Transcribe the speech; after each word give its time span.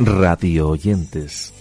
Radio 0.00 0.68
oyentes. 0.68 1.52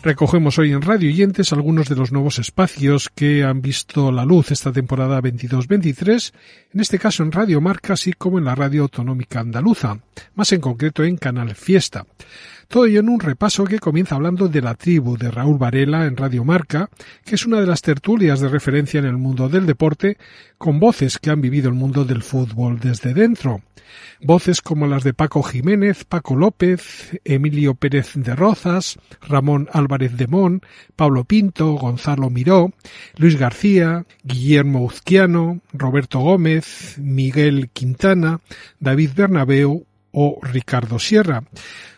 Recogemos 0.00 0.58
hoy 0.58 0.72
en 0.72 0.80
Radio 0.82 1.08
Oyentes 1.08 1.52
algunos 1.52 1.88
de 1.88 1.96
los 1.96 2.12
nuevos 2.12 2.38
espacios 2.38 3.10
que 3.12 3.42
han 3.42 3.60
visto 3.60 4.12
la 4.12 4.24
luz 4.24 4.52
esta 4.52 4.70
temporada 4.70 5.20
22-23, 5.20 6.32
en 6.72 6.80
este 6.80 7.00
caso 7.00 7.24
en 7.24 7.32
Radio 7.32 7.60
Marca, 7.60 7.94
así 7.94 8.12
como 8.12 8.38
en 8.38 8.44
la 8.44 8.54
Radio 8.54 8.82
Autonómica 8.82 9.40
Andaluza, 9.40 9.98
más 10.36 10.52
en 10.52 10.60
concreto 10.60 11.02
en 11.02 11.16
Canal 11.16 11.54
Fiesta. 11.56 12.06
Todo 12.70 12.84
ello 12.84 13.00
en 13.00 13.08
un 13.08 13.18
repaso 13.18 13.64
que 13.64 13.78
comienza 13.78 14.14
hablando 14.14 14.46
de 14.46 14.60
la 14.60 14.74
tribu 14.74 15.16
de 15.16 15.30
Raúl 15.30 15.56
Varela 15.56 16.04
en 16.04 16.18
Radio 16.18 16.44
Marca, 16.44 16.90
que 17.24 17.34
es 17.34 17.46
una 17.46 17.60
de 17.60 17.66
las 17.66 17.80
tertulias 17.80 18.40
de 18.40 18.48
referencia 18.48 18.98
en 18.98 19.06
el 19.06 19.16
mundo 19.16 19.48
del 19.48 19.64
deporte, 19.64 20.18
con 20.58 20.78
voces 20.78 21.18
que 21.18 21.30
han 21.30 21.40
vivido 21.40 21.70
el 21.70 21.74
mundo 21.74 22.04
del 22.04 22.22
fútbol 22.22 22.78
desde 22.78 23.14
dentro. 23.14 23.62
Voces 24.20 24.60
como 24.60 24.86
las 24.86 25.02
de 25.02 25.14
Paco 25.14 25.42
Jiménez, 25.42 26.04
Paco 26.04 26.36
López, 26.36 27.18
Emilio 27.24 27.74
Pérez 27.74 28.12
de 28.16 28.36
Rozas, 28.36 28.98
Ramón 29.26 29.70
Álvarez 29.72 30.18
de 30.18 30.26
Mon, 30.26 30.60
Pablo 30.94 31.24
Pinto, 31.24 31.72
Gonzalo 31.72 32.28
Miró, 32.28 32.74
Luis 33.16 33.38
García, 33.38 34.04
Guillermo 34.24 34.84
Uzquiano, 34.84 35.62
Roberto 35.72 36.18
Gómez, 36.18 36.98
Miguel 36.98 37.70
Quintana, 37.72 38.40
David 38.78 39.12
Bernabeu 39.16 39.86
o 40.20 40.40
Ricardo 40.42 40.98
Sierra, 40.98 41.44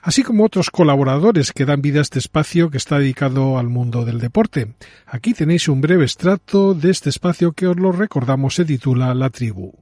así 0.02 0.22
como 0.22 0.44
otros 0.44 0.68
colaboradores 0.68 1.52
que 1.52 1.64
dan 1.64 1.80
vida 1.80 2.00
a 2.00 2.02
este 2.02 2.18
espacio 2.18 2.68
que 2.68 2.76
está 2.76 2.98
dedicado 2.98 3.56
al 3.56 3.70
mundo 3.70 4.04
del 4.04 4.20
deporte. 4.20 4.74
Aquí 5.06 5.32
tenéis 5.32 5.68
un 5.68 5.80
breve 5.80 6.04
extracto 6.04 6.74
de 6.74 6.90
este 6.90 7.08
espacio 7.08 7.52
que 7.52 7.66
os 7.66 7.78
lo 7.78 7.92
recordamos 7.92 8.56
se 8.56 8.66
titula 8.66 9.14
La 9.14 9.30
Tribu. 9.30 9.72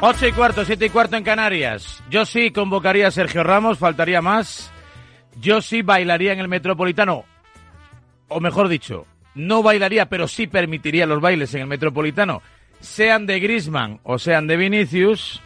Ocho 0.00 0.26
y 0.26 0.32
cuarto, 0.32 0.66
siete 0.66 0.84
y 0.84 0.90
cuarto 0.90 1.16
en 1.16 1.24
Canarias. 1.24 2.02
Yo 2.10 2.26
sí 2.26 2.50
convocaría 2.50 3.08
a 3.08 3.10
Sergio 3.10 3.42
Ramos, 3.42 3.78
faltaría 3.78 4.20
más. 4.20 4.70
Yo 5.40 5.62
sí 5.62 5.80
bailaría 5.80 6.34
en 6.34 6.40
el 6.40 6.48
Metropolitano. 6.48 7.24
O 8.28 8.40
mejor 8.40 8.68
dicho, 8.68 9.06
no 9.34 9.62
bailaría, 9.62 10.10
pero 10.10 10.28
sí 10.28 10.46
permitiría 10.46 11.06
los 11.06 11.22
bailes 11.22 11.54
en 11.54 11.62
el 11.62 11.66
Metropolitano 11.68 12.42
sean 12.80 13.26
de 13.26 13.40
Grisman 13.40 14.00
o 14.02 14.18
sean 14.18 14.46
de 14.46 14.56
Vinicius. 14.56 15.42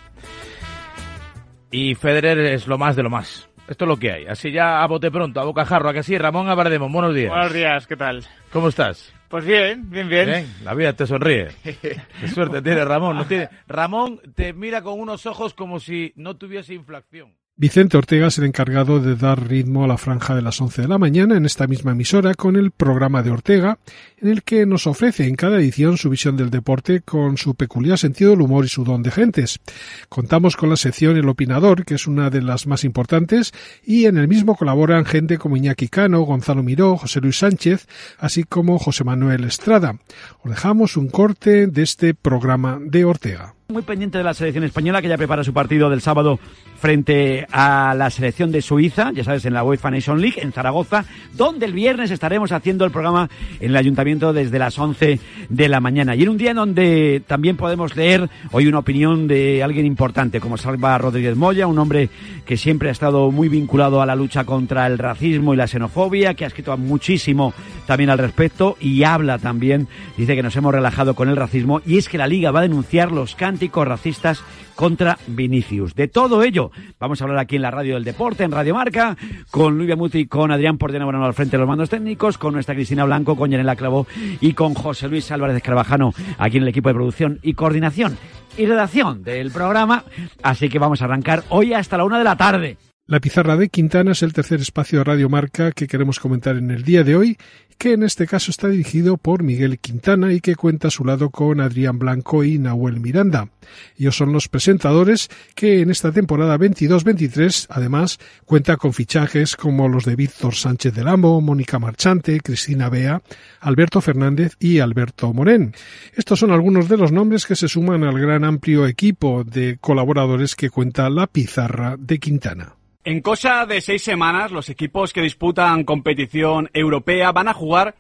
Y 1.71 1.95
Federer 1.95 2.39
es 2.39 2.67
lo 2.67 2.79
más 2.79 2.97
de 2.97 3.03
lo 3.03 3.11
más. 3.11 3.49
Esto 3.69 3.85
es 3.85 3.89
lo 3.89 3.97
que 3.97 4.11
hay. 4.11 4.27
Así 4.27 4.51
ya 4.51 4.83
a 4.83 4.87
bote 4.87 5.11
pronto, 5.11 5.41
a 5.41 5.45
bocajarro, 5.45 5.89
a 5.89 5.93
que 5.93 6.03
sí. 6.03 6.19
Ramón 6.19 6.49
Abardemón, 6.49 6.93
buenos 6.93 7.15
días. 7.15 7.31
Buenos 7.31 7.53
días, 7.53 7.87
¿qué 7.87 7.97
tal? 7.97 8.27
¿Cómo 8.53 8.69
estás? 8.69 9.15
Pues 9.29 9.45
bien, 9.45 9.89
bien, 9.89 10.09
bien. 10.09 10.27
Bien, 10.27 10.55
la 10.65 10.75
vida 10.75 10.93
te 10.93 11.07
sonríe. 11.07 11.51
Qué 11.63 12.29
suerte 12.35 12.61
tiene 12.63 12.85
Ramón. 12.85 13.17
No 13.17 13.27
tiene... 13.27 13.49
Ramón 13.69 14.21
te 14.35 14.53
mira 14.53 14.83
con 14.83 14.99
unos 14.99 15.25
ojos 15.25 15.55
como 15.55 15.79
si 15.79 16.13
no 16.17 16.37
tuviese 16.37 16.75
inflación. 16.75 17.37
Vicente 17.61 17.99
Ortega 17.99 18.29
es 18.29 18.39
el 18.39 18.45
encargado 18.45 19.01
de 19.01 19.17
dar 19.17 19.47
ritmo 19.47 19.85
a 19.85 19.87
la 19.87 19.99
franja 19.99 20.35
de 20.35 20.41
las 20.41 20.59
11 20.63 20.81
de 20.81 20.89
la 20.89 20.97
mañana 20.97 21.37
en 21.37 21.45
esta 21.45 21.67
misma 21.67 21.93
emisora 21.93 22.33
con 22.33 22.57
el 22.57 22.71
programa 22.71 23.23
de 23.23 23.33
Ortega, 23.33 23.79
en 24.17 24.29
el 24.29 24.45
que 24.45 24.65
nos 24.65 24.87
ofrece 24.87 25.27
en 25.27 25.37
cada 25.37 25.59
edición 25.59 25.99
su 25.99 26.09
visión 26.09 26.39
del 26.39 26.49
deporte 26.49 27.03
con 27.03 27.37
su 27.37 27.55
peculiar 27.55 27.99
sentido 27.99 28.31
del 28.31 28.41
humor 28.41 28.65
y 28.65 28.69
su 28.69 28.83
don 28.83 29.03
de 29.03 29.11
gentes. 29.11 29.61
Contamos 30.09 30.57
con 30.57 30.71
la 30.71 30.77
sección 30.77 31.19
El 31.19 31.29
Opinador, 31.29 31.85
que 31.85 31.97
es 31.97 32.07
una 32.07 32.31
de 32.31 32.41
las 32.41 32.67
más 32.67 32.83
importantes, 32.83 33.53
y 33.85 34.07
en 34.07 34.17
el 34.17 34.27
mismo 34.27 34.57
colaboran 34.57 35.05
gente 35.05 35.37
como 35.37 35.59
Iñaki 35.59 35.89
Cano, 35.89 36.23
Gonzalo 36.23 36.63
Miró, 36.63 36.97
José 36.97 37.21
Luis 37.21 37.37
Sánchez, 37.37 37.87
así 38.17 38.45
como 38.45 38.79
José 38.79 39.05
Manuel 39.05 39.45
Estrada. 39.45 39.99
Os 40.43 40.51
dejamos 40.51 40.97
un 40.97 41.09
corte 41.09 41.67
de 41.67 41.83
este 41.83 42.15
programa 42.15 42.79
de 42.81 43.05
Ortega. 43.05 43.55
Muy 43.71 43.83
pendiente 43.83 44.19
de 44.19 44.25
la 44.25 44.35
selección 44.35 44.65
española 44.65 45.01
que 45.01 45.09
ya 45.09 45.17
prepara 45.17 45.45
su 45.45 45.53
partido 45.53 45.89
del 45.91 46.01
sábado 46.01 46.41
frente 46.81 47.47
a 47.53 47.95
la 47.95 48.09
selección 48.09 48.51
de 48.51 48.63
Suiza, 48.63 49.13
ya 49.13 49.23
sabes, 49.23 49.45
en 49.45 49.53
la 49.53 49.63
UEFA 49.63 49.91
Nation 49.91 50.21
League, 50.21 50.41
en 50.41 50.51
Zaragoza, 50.51 51.05
donde 51.35 51.67
el 51.67 51.75
viernes 51.75 52.11
estaremos 52.11 52.53
haciendo 52.53 52.87
el 52.87 52.91
programa 52.91 53.29
en 53.61 53.71
el 53.71 53.77
ayuntamiento 53.77 54.33
desde 54.33 54.59
las 54.59 54.79
11 54.79 55.21
de 55.51 55.69
la 55.69 55.79
mañana. 55.81 56.17
Y 56.17 56.23
en 56.23 56.31
un 56.31 56.39
día 56.39 56.51
en 56.51 56.57
donde 56.57 57.23
también 57.27 57.59
podemos 57.59 57.95
leer 57.97 58.31
hoy 58.51 58.67
una 58.67 58.79
opinión 58.79 59.29
de 59.29 59.63
alguien 59.63 59.85
importante, 59.85 60.41
como 60.41 60.57
Salva 60.57 60.97
Rodríguez 60.97 61.37
Moya, 61.37 61.67
un 61.67 61.79
hombre 61.79 62.09
que 62.47 62.57
siempre 62.57 62.89
ha 62.89 62.93
estado 62.93 63.31
muy 63.31 63.51
vinculado 63.51 64.01
a 64.01 64.07
la 64.07 64.17
lucha 64.17 64.45
contra 64.45 64.87
el 64.87 64.97
racismo 64.97 65.53
y 65.53 65.59
la 65.59 65.69
xenofobia, 65.69 66.33
que 66.33 66.45
ha 66.45 66.49
escrito 66.49 66.77
muchísimo 66.79 67.53
también 67.87 68.09
al 68.09 68.19
respecto 68.19 68.77
y 68.81 69.05
habla 69.05 69.39
también, 69.39 69.87
dice 70.17 70.35
que 70.35 70.43
nos 70.43 70.57
hemos 70.57 70.73
relajado 70.73 71.15
con 71.15 71.29
el 71.29 71.37
racismo 71.37 71.83
y 71.85 71.99
es 71.99 72.09
que 72.09 72.19
la 72.19 72.27
liga 72.27 72.51
va 72.51 72.61
a 72.61 72.63
denunciar 72.63 73.13
los 73.13 73.35
racistas 73.69 74.43
contra 74.75 75.19
Vinicius. 75.27 75.95
De 75.95 76.09
todo 76.09 76.43
ello 76.43 76.71
vamos 76.99 77.21
a 77.21 77.25
hablar 77.25 77.39
aquí 77.39 77.57
en 77.57 77.63
la 77.63 77.71
radio 77.71 77.95
del 77.95 78.05
deporte, 78.05 78.45
en 78.45 78.51
Radio 78.51 78.75
Marca, 78.75 79.17
con 79.51 79.77
Luis 79.77 79.95
Muti, 79.97 80.27
con 80.27 80.51
Adrián 80.51 80.79
Portena 80.79 81.05
Bueno 81.05 81.25
al 81.25 81.35
frente 81.35 81.57
de 81.57 81.59
los 81.59 81.69
mandos 81.69 81.91
técnicos, 81.91 82.39
con 82.39 82.55
nuestra 82.55 82.75
Cristina 82.75 83.05
Blanco, 83.05 83.37
con 83.37 83.51
Yanela 83.51 83.77
Clavo 83.77 84.07
y 84.41 84.55
con 84.55 84.75
José 84.75 85.09
Luis 85.09 85.31
Álvarez 85.31 85.55
de 85.55 85.61
Carvajano 85.61 86.15
aquí 86.39 86.57
en 86.57 86.63
el 86.63 86.71
equipo 86.71 86.89
de 86.89 86.95
producción 86.95 87.39
y 87.43 87.55
coordinación 87.55 88.17
y 88.57 88.67
redacción 88.67 89.23
del 89.23 89.51
programa. 89.51 90.05
Así 90.43 90.69
que 90.69 90.79
vamos 90.79 91.03
a 91.03 91.05
arrancar 91.05 91.45
hoy 91.51 91.75
hasta 91.75 91.97
la 91.97 92.05
una 92.05 92.19
de 92.19 92.25
la 92.25 92.37
tarde. 92.37 92.79
La 93.07 93.19
pizarra 93.19 93.57
de 93.57 93.69
Quintana 93.69 94.13
es 94.13 94.23
el 94.23 94.33
tercer 94.33 94.61
espacio 94.61 94.99
de 94.99 95.05
Radio 95.05 95.29
Marca 95.29 95.73
que 95.73 95.89
queremos 95.89 96.21
comentar 96.21 96.57
en 96.57 96.71
el 96.71 96.85
día 96.85 97.03
de 97.03 97.17
hoy, 97.17 97.37
que 97.81 97.95
en 97.95 98.03
este 98.03 98.27
caso 98.27 98.51
está 98.51 98.69
dirigido 98.69 99.17
por 99.17 99.43
Miguel 99.43 99.79
Quintana 99.79 100.35
y 100.35 100.43
que 100.43 100.55
cuenta 100.55 100.89
a 100.89 100.91
su 100.91 101.03
lado 101.03 101.31
con 101.31 101.63
Adrián 101.63 101.99
Blanco 101.99 102.45
y 102.45 102.59
Nahuel 102.59 103.01
Miranda. 103.01 103.49
Ellos 103.97 104.15
son 104.17 104.35
los 104.35 104.49
presentadores 104.49 105.31
que 105.55 105.81
en 105.81 105.91
esta 105.91 106.13
temporada 106.13 106.59
22-23 106.59 107.69
además 107.71 108.19
cuenta 108.45 108.77
con 108.77 108.93
fichajes 108.93 109.57
como 109.57 109.89
los 109.89 110.05
de 110.05 110.15
Víctor 110.15 110.55
Sánchez 110.55 110.93
del 110.93 111.09
Amo, 111.09 111.41
Mónica 111.41 111.79
Marchante, 111.79 112.41
Cristina 112.41 112.91
Bea, 112.91 113.23
Alberto 113.61 114.03
Fernández 114.03 114.57
y 114.61 114.81
Alberto 114.81 115.33
Morén. 115.33 115.75
Estos 116.15 116.39
son 116.39 116.51
algunos 116.51 116.87
de 116.87 116.99
los 116.99 117.13
nombres 117.13 117.47
que 117.47 117.57
se 117.57 117.67
suman 117.67 118.05
al 118.05 118.21
gran 118.21 118.45
amplio 118.45 118.87
equipo 118.87 119.43
de 119.43 119.79
colaboradores 119.81 120.55
que 120.55 120.69
cuenta 120.69 121.09
la 121.09 121.29
pizarra 121.29 121.97
de 121.99 122.19
Quintana. 122.19 122.75
En 123.03 123.23
cosa 123.23 123.65
de 123.65 123.81
seis 123.81 124.03
semanas, 124.03 124.53
los 124.53 124.69
equipos 124.69 125.15
que 125.15 125.23
disputan 125.23 125.85
competición 125.85 126.69
europea 126.75 127.33
van 127.33 127.49
a 127.49 127.55
jugar 127.55 127.95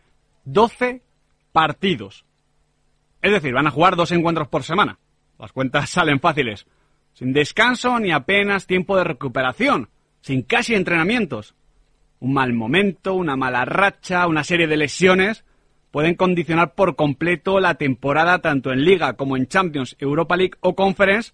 12 0.45 1.01
partidos. 1.53 2.27
Es 3.23 3.33
decir, 3.33 3.55
van 3.55 3.67
a 3.67 3.71
jugar 3.71 3.97
dos 3.97 4.13
encuentros 4.13 4.49
por 4.49 4.63
semana. 4.63 4.99
Las 5.39 5.53
cuentas 5.53 5.89
salen 5.91 6.21
fáciles. 6.21 6.67
Sin 7.15 7.33
descanso 7.33 7.99
ni 7.99 8.13
apenas 8.13 8.67
tiempo 8.67 8.97
de 8.97 9.05
recuperación. 9.05 9.89
Sin 10.21 10.43
casi 10.43 10.75
entrenamientos. 10.75 11.55
Un 12.19 12.35
mal 12.35 12.53
momento, 12.53 13.15
una 13.15 13.37
mala 13.37 13.65
racha, 13.65 14.27
una 14.27 14.45
serie 14.45 14.67
de 14.67 14.77
lesiones 14.77 15.45
pueden 15.91 16.15
condicionar 16.15 16.75
por 16.75 16.95
completo 16.95 17.59
la 17.59 17.75
temporada 17.75 18.41
tanto 18.41 18.71
en 18.71 18.85
Liga 18.85 19.15
como 19.15 19.37
en 19.37 19.49
Champions, 19.49 19.97
Europa 19.99 20.37
League 20.37 20.55
o 20.61 20.77
Conference 20.77 21.33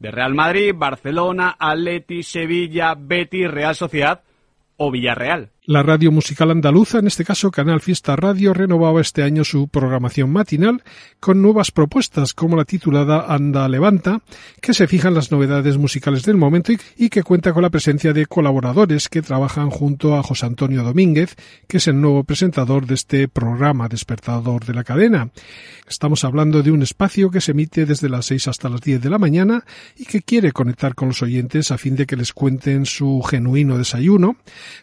de 0.00 0.10
Real 0.10 0.34
Madrid, 0.34 0.74
Barcelona, 0.74 1.56
Atleti, 1.58 2.24
Sevilla, 2.24 2.96
Betis, 2.98 3.48
Real 3.48 3.76
Sociedad 3.76 4.22
o 4.76 4.90
Villarreal. 4.90 5.50
La 5.66 5.82
radio 5.82 6.10
musical 6.10 6.50
andaluza, 6.50 7.00
en 7.00 7.06
este 7.06 7.22
caso 7.22 7.50
Canal 7.50 7.82
Fiesta 7.82 8.16
Radio, 8.16 8.54
renovaba 8.54 9.02
este 9.02 9.22
año 9.22 9.44
su 9.44 9.68
programación 9.68 10.32
matinal 10.32 10.82
con 11.20 11.42
nuevas 11.42 11.70
propuestas 11.70 12.32
como 12.32 12.56
la 12.56 12.64
titulada 12.64 13.26
Anda 13.28 13.68
Levanta, 13.68 14.22
que 14.62 14.72
se 14.72 14.88
fijan 14.88 15.12
las 15.12 15.30
novedades 15.30 15.76
musicales 15.76 16.22
del 16.22 16.38
momento 16.38 16.72
y 16.96 17.10
que 17.10 17.22
cuenta 17.22 17.52
con 17.52 17.62
la 17.62 17.68
presencia 17.68 18.14
de 18.14 18.24
colaboradores 18.24 19.10
que 19.10 19.20
trabajan 19.20 19.68
junto 19.68 20.16
a 20.16 20.22
José 20.22 20.46
Antonio 20.46 20.82
Domínguez, 20.82 21.36
que 21.68 21.76
es 21.76 21.88
el 21.88 22.00
nuevo 22.00 22.24
presentador 22.24 22.86
de 22.86 22.94
este 22.94 23.28
programa 23.28 23.86
despertador 23.86 24.64
de 24.64 24.72
la 24.72 24.82
cadena. 24.82 25.28
Estamos 25.86 26.24
hablando 26.24 26.62
de 26.62 26.70
un 26.70 26.82
espacio 26.82 27.30
que 27.30 27.42
se 27.42 27.50
emite 27.50 27.84
desde 27.84 28.08
las 28.08 28.24
6 28.26 28.48
hasta 28.48 28.70
las 28.70 28.80
10 28.80 29.02
de 29.02 29.10
la 29.10 29.18
mañana 29.18 29.64
y 29.94 30.06
que 30.06 30.22
quiere 30.22 30.52
conectar 30.52 30.94
con 30.94 31.08
los 31.08 31.20
oyentes 31.20 31.70
a 31.70 31.76
fin 31.76 31.96
de 31.96 32.06
que 32.06 32.16
les 32.16 32.32
cuenten 32.32 32.86
su 32.86 33.20
genuino 33.22 33.76
desayuno, 33.76 34.36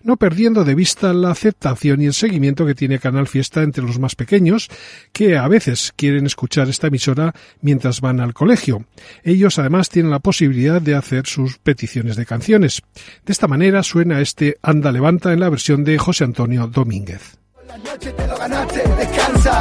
no 0.03 0.17
perdiendo 0.17 0.66
de 0.67 0.75
vista 0.75 1.13
la 1.13 1.31
aceptación 1.31 2.01
y 2.01 2.05
el 2.05 2.13
seguimiento 2.13 2.65
que 2.65 2.75
tiene 2.75 2.99
Canal 2.99 3.27
Fiesta 3.27 3.63
entre 3.63 3.83
los 3.83 3.97
más 3.97 4.15
pequeños, 4.15 4.69
que 5.11 5.37
a 5.37 5.47
veces 5.47 5.93
quieren 5.95 6.27
escuchar 6.27 6.69
esta 6.69 6.87
emisora 6.87 7.33
mientras 7.61 8.01
van 8.01 8.19
al 8.19 8.35
colegio. 8.35 8.85
Ellos 9.23 9.57
además 9.57 9.89
tienen 9.89 10.11
la 10.11 10.19
posibilidad 10.19 10.81
de 10.81 10.93
hacer 10.93 11.25
sus 11.25 11.57
peticiones 11.57 12.15
de 12.15 12.27
canciones. 12.27 12.83
De 13.25 13.31
esta 13.33 13.47
manera 13.47 13.81
suena 13.81 14.21
este 14.21 14.57
Anda 14.61 14.91
Levanta 14.91 15.33
en 15.33 15.39
la 15.39 15.49
versión 15.49 15.83
de 15.83 15.97
José 15.97 16.25
Antonio 16.25 16.67
Domínguez. 16.67 17.37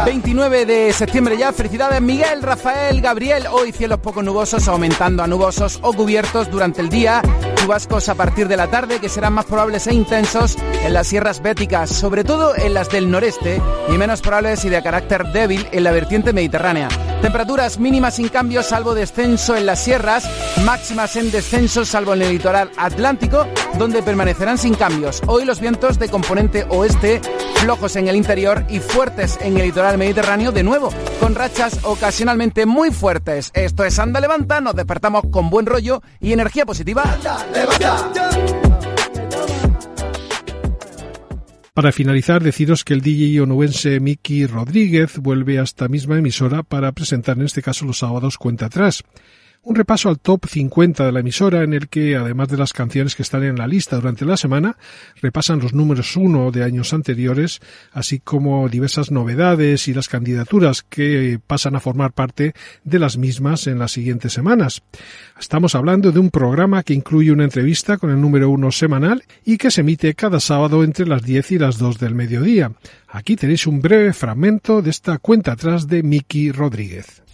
29 0.05 0.67
de 0.67 0.93
septiembre 0.93 1.37
ya, 1.37 1.53
felicidades 1.53 2.01
Miguel, 2.01 2.43
Rafael, 2.43 3.01
Gabriel. 3.01 3.47
Hoy 3.51 3.73
cielos 3.73 3.99
poco 4.01 4.23
nubosos 4.23 4.69
aumentando 4.69 5.23
a 5.23 5.27
nubosos 5.27 5.79
o 5.83 5.93
cubiertos 5.93 6.51
durante 6.51 6.81
el 6.81 6.89
día. 6.89 7.23
Chubascos 7.57 8.09
a 8.09 8.15
partir 8.15 8.49
de 8.49 8.57
la 8.57 8.69
tarde 8.69 9.01
que 9.01 9.09
serán 9.09 9.33
más 9.33 9.47
probables 9.47 9.87
e 9.87 9.95
intensos 9.95 10.57
en 10.85 10.93
las 10.93 11.09
sierras 11.09 11.43
béticas, 11.43 11.91
sobre 11.91 12.23
todo 12.23 12.57
en 12.57 12.75
las 12.75 12.91
del 12.91 13.11
noreste 13.11 13.61
y 13.89 13.93
menos 13.93 14.21
probables 14.21 14.65
y 14.65 14.69
de 14.69 14.83
carácter 14.83 15.25
débil 15.33 15.67
en 15.73 15.85
la 15.85 15.91
vertiente 15.91 16.33
mediterránea. 16.33 16.89
Temperaturas 17.27 17.81
mínimas 17.81 18.15
sin 18.15 18.29
cambios 18.29 18.67
salvo 18.67 18.95
descenso 18.95 19.57
en 19.57 19.67
las 19.67 19.83
sierras, 19.83 20.31
máximas 20.65 21.17
en 21.17 21.33
descenso 21.33 21.85
salvo 21.85 22.15
en 22.15 22.23
el 22.23 22.31
litoral 22.31 22.71
atlántico 22.77 23.49
donde 23.77 24.01
permanecerán 24.01 24.59
sin 24.59 24.77
cambios. 24.77 25.21
Hoy 25.27 25.45
los 25.45 25.59
vientos 25.59 25.99
de 25.99 26.09
componente 26.09 26.65
oeste 26.69 27.21
flojos 27.57 27.97
en 27.97 28.07
el 28.07 28.15
interior 28.15 28.65
y 28.69 28.79
fuertes 28.79 29.41
en 29.41 29.57
el 29.57 29.65
litoral 29.65 29.99
mediterráneo 29.99 30.53
de 30.53 30.63
nuevo, 30.63 30.91
con 31.19 31.35
rachas 31.35 31.81
ocasionalmente 31.83 32.65
muy 32.65 32.93
fuertes. 32.93 33.51
Esto 33.55 33.83
es 33.85 33.99
Anda 33.99 34.21
Levanta, 34.21 34.61
nos 34.61 34.77
despertamos 34.77 35.25
con 35.29 35.51
buen 35.51 35.67
rollo 35.67 36.03
y 36.21 36.33
energía 36.33 36.65
positiva. 36.65 37.03
Para 41.77 41.93
finalizar, 41.93 42.43
deciros 42.43 42.85
que 42.85 42.95
el 42.95 43.03
DJ 43.03 43.43
onubense 43.43 44.01
Miki 44.01 44.47
Rodríguez 44.47 45.19
vuelve 45.19 45.59
a 45.59 45.63
esta 45.63 45.89
misma 45.89 46.17
emisora 46.17 46.63
para 46.63 46.91
presentar 46.93 47.37
en 47.37 47.45
este 47.45 47.61
caso 47.61 47.85
los 47.85 47.99
sábados 47.99 48.39
Cuenta 48.39 48.65
Atrás 48.65 49.05
un 49.67 49.75
repaso 49.75 50.09
al 50.09 50.21
top 50.21 50.47
50 50.47 51.07
de 51.07 51.11
la 51.11 51.21
emisora 51.21 51.65
en 51.65 51.75
el 51.75 51.89
que, 51.89 52.15
además 52.15 52.49
de 52.49 52.57
las 52.57 52.73
canciones 52.73 53.17
que 53.17 53.23
están 53.23 53.43
en 53.43 53.57
la 53.57 53.67
lista 53.67 53.97
durante 53.97 54.25
la 54.25 54.37
semana, 54.37 54.77
repasan 55.21 55.59
los 55.59 55.75
números 55.75 56.17
uno 56.17 56.53
de 56.53 56.63
años 56.63 56.93
anteriores, 56.93 57.61
así 57.91 58.21
como 58.21 58.69
diversas 58.69 59.11
novedades 59.11 59.89
y 59.89 59.93
las 59.93 60.09
candidaturas 60.09 60.85
que 60.85 61.41
pasan 61.45 61.75
a 61.75 61.81
formar 61.81 62.13
parte 62.13 62.55
de 62.85 62.99
las 63.01 63.19
mismas 63.19 63.67
en 63.67 63.81
las 63.81 63.91
siguientes 63.91 64.33
semanas. 64.33 64.85
Estamos 65.39 65.75
hablando 65.75 66.13
de 66.13 66.21
un 66.21 66.31
programa 66.31 66.85
que 66.85 66.95
incluye 66.95 67.33
una 67.33 67.45
entrevista 67.45 67.99
con 67.99 68.11
el 68.11 68.21
número 68.21 68.49
uno 68.49 68.71
semanal 68.71 69.25
y 69.45 69.59
que 69.59 69.73
se 69.73 69.81
emite 69.81 70.15
cada 70.15 70.39
sábado 70.39 70.85
entre 70.85 71.09
las 71.09 71.25
10 71.25 71.51
y 71.51 71.59
las 71.59 71.77
2 71.79 71.99
del 71.99 72.15
mediodía. 72.15 72.71
Aquí 73.09 73.35
tenéis 73.35 73.67
un 73.67 73.81
breve 73.81 74.13
fragmento 74.13 74.81
de 74.81 74.91
esta 74.91 75.19
cuenta 75.19 75.53
atrás 75.53 75.89
de 75.89 76.05
Miki 76.05 76.53
Rodríguez. 76.53 77.26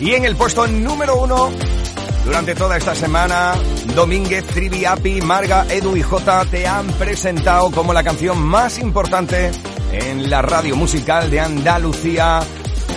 Y 0.00 0.12
en 0.14 0.24
el 0.24 0.36
puesto 0.36 0.66
número 0.66 1.16
uno, 1.16 1.50
durante 2.24 2.54
toda 2.54 2.76
esta 2.76 2.94
semana, 2.94 3.54
Domínguez, 3.94 4.44
Trivi, 4.46 4.84
Api, 4.84 5.22
Marga, 5.22 5.66
Edu 5.70 5.96
y 5.96 6.02
J 6.02 6.44
te 6.46 6.66
han 6.66 6.86
presentado 6.88 7.70
como 7.70 7.92
la 7.92 8.04
canción 8.04 8.38
más 8.42 8.78
importante 8.78 9.50
en 9.92 10.28
la 10.28 10.42
radio 10.42 10.76
musical 10.76 11.30
de 11.30 11.40
Andalucía. 11.40 12.40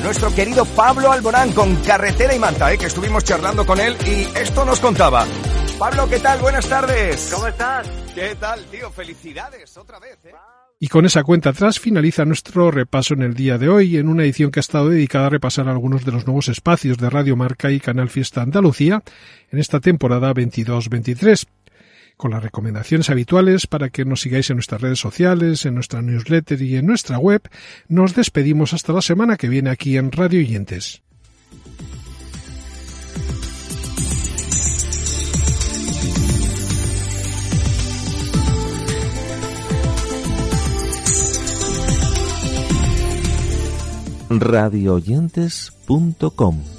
Nuestro 0.03 0.33
querido 0.33 0.65
Pablo 0.65 1.11
Alborán 1.11 1.51
con 1.53 1.75
Carretera 1.77 2.33
y 2.33 2.39
Manta, 2.39 2.71
¿eh? 2.73 2.77
que 2.77 2.87
estuvimos 2.87 3.23
charlando 3.23 3.65
con 3.65 3.79
él 3.79 3.95
y 4.05 4.27
esto 4.37 4.65
nos 4.65 4.79
contaba. 4.79 5.25
Pablo, 5.77 6.09
¿qué 6.09 6.19
tal? 6.19 6.39
Buenas 6.39 6.67
tardes. 6.67 7.31
¿Cómo 7.33 7.47
estás? 7.47 7.87
¿Qué 8.13 8.35
tal, 8.35 8.65
tío? 8.65 8.91
Felicidades 8.91 9.77
otra 9.77 9.99
vez. 9.99 10.17
¿eh? 10.25 10.33
Y 10.81 10.87
con 10.87 11.05
esa 11.05 11.23
cuenta 11.23 11.49
atrás 11.49 11.77
finaliza 11.77 12.23
nuestro 12.23 12.71
repaso 12.71 13.13
en 13.13 13.21
el 13.21 13.33
día 13.33 13.57
de 13.57 13.67
hoy, 13.67 13.97
en 13.97 14.07
una 14.07 14.23
edición 14.23 14.49
que 14.49 14.59
ha 14.59 14.61
estado 14.61 14.87
dedicada 14.87 15.25
a 15.25 15.29
repasar 15.29 15.67
algunos 15.67 16.05
de 16.05 16.13
los 16.13 16.25
nuevos 16.25 16.47
espacios 16.47 16.97
de 16.97 17.09
Radio 17.09 17.35
Marca 17.35 17.69
y 17.69 17.81
Canal 17.81 18.09
Fiesta 18.09 18.41
Andalucía 18.41 19.03
en 19.51 19.59
esta 19.59 19.81
temporada 19.81 20.33
22-23 20.33 21.47
con 22.15 22.31
las 22.31 22.43
recomendaciones 22.43 23.09
habituales 23.09 23.67
para 23.67 23.89
que 23.89 24.05
nos 24.05 24.21
sigáis 24.21 24.49
en 24.49 24.55
nuestras 24.55 24.79
redes 24.79 24.99
sociales, 24.99 25.65
en 25.65 25.75
nuestra 25.75 26.01
newsletter 26.01 26.61
y 26.61 26.77
en 26.77 26.85
nuestra 26.85 27.17
web, 27.17 27.41
nos 27.89 28.15
despedimos 28.15 28.73
hasta 28.73 28.93
la 28.93 29.01
semana 29.01 29.35
que 29.35 29.49
viene 29.49 29.69
aquí 29.69 29.97
en 29.97 30.11
Radio 30.11 30.39
Oyentes. 30.39 31.01
radioyentes.com 44.29 46.78